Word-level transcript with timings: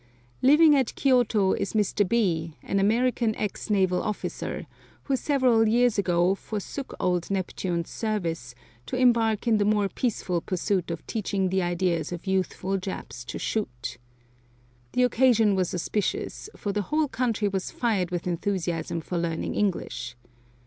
Living 0.41 0.75
at 0.75 0.95
Kioto 0.95 1.53
is 1.55 1.73
Mr. 1.73 2.09
B, 2.09 2.57
an 2.63 2.79
American 2.79 3.35
ex 3.35 3.69
naval 3.69 4.01
officer, 4.01 4.65
who 5.03 5.15
several 5.15 5.67
years 5.67 5.99
ago 5.99 6.33
forsook 6.33 6.95
old 6.99 7.29
Neptune's 7.29 7.91
service 7.91 8.55
to 8.87 8.95
embark 8.95 9.47
in 9.47 9.59
the 9.59 9.63
more 9.63 9.87
peaceful 9.87 10.41
pursuit 10.41 10.89
of 10.89 11.05
teaching 11.05 11.49
the 11.49 11.61
ideas 11.61 12.11
of 12.11 12.25
youthful 12.25 12.77
Japs 12.77 13.23
to 13.25 13.37
shoot. 13.37 13.99
The 14.93 15.03
occasion 15.03 15.53
was 15.53 15.71
auspicious, 15.71 16.49
for 16.55 16.73
the 16.73 16.81
whole 16.89 17.07
country 17.07 17.47
was 17.47 17.69
fired 17.69 18.09
with 18.09 18.25
enthusiasm 18.25 19.01
for 19.01 19.19
learning 19.19 19.53
English. 19.53 20.15